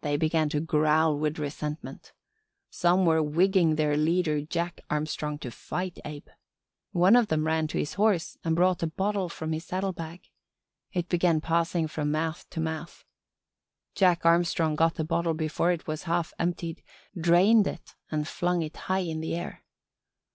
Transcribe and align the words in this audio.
They 0.00 0.16
began 0.16 0.48
to 0.48 0.60
growl 0.60 1.18
with 1.18 1.38
resentment. 1.38 2.14
Some 2.70 3.04
were 3.04 3.22
wigging 3.22 3.74
their 3.74 3.98
leader 3.98 4.40
Jack 4.40 4.80
Armstrong 4.88 5.38
to 5.40 5.50
fight 5.50 5.98
Abe. 6.06 6.28
One 6.92 7.14
of 7.14 7.28
them 7.28 7.46
ran 7.46 7.66
to 7.66 7.78
his 7.78 7.92
horse 7.92 8.38
and 8.42 8.56
brought 8.56 8.82
a 8.82 8.86
bottle 8.86 9.28
from 9.28 9.52
his 9.52 9.66
saddlebag. 9.66 10.22
It 10.94 11.10
began 11.10 11.42
passing 11.42 11.86
from 11.86 12.10
mouth 12.10 12.48
to 12.48 12.60
mouth. 12.60 13.04
Jack 13.94 14.24
Armstrong 14.24 14.74
got 14.74 14.94
the 14.94 15.04
bottle 15.04 15.34
before 15.34 15.70
it 15.70 15.86
was 15.86 16.04
half 16.04 16.32
emptied, 16.38 16.82
drained 17.14 17.66
it 17.66 17.94
and 18.10 18.26
flung 18.26 18.62
it 18.62 18.74
high 18.88 19.00
in 19.04 19.20
the 19.20 19.34
air. 19.36 19.64